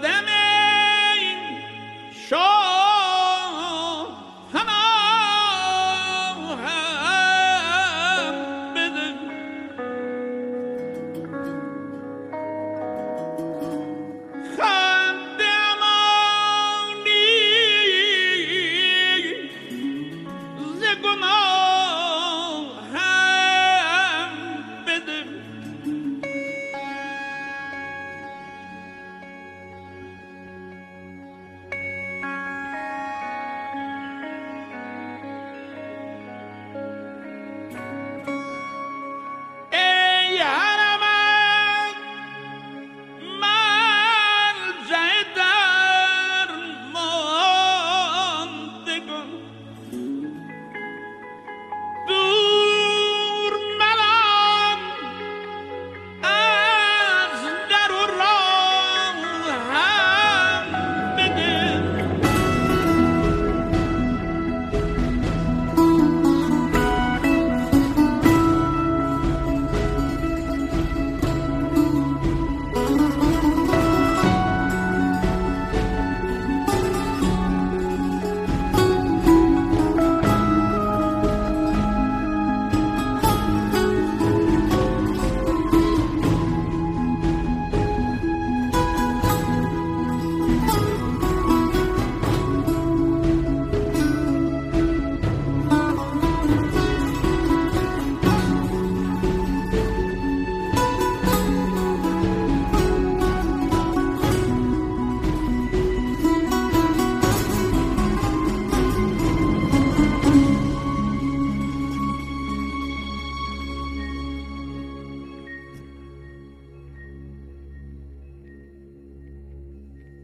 them 0.00 0.27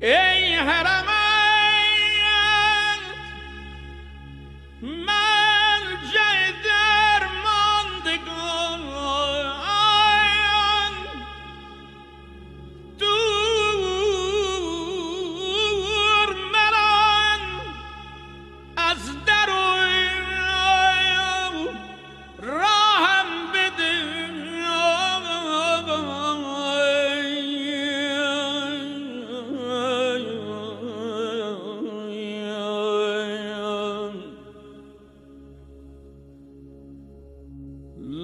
enraramado. 0.04 1.13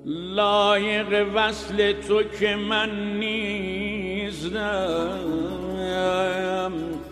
لایق 0.07 1.27
وصل 1.35 1.93
تو 1.93 2.23
که 2.23 2.55
من 2.55 3.19
نیستم. 3.19 4.55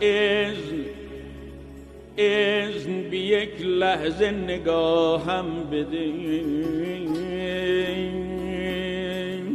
اذن 0.00 0.84
اذن 2.18 3.02
بی 3.10 3.18
یک 3.18 3.62
لحظه 3.62 4.30
نگاهم 4.30 5.46
بده 5.70 6.12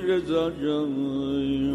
رضا 0.07 0.49
جان. 0.49 1.66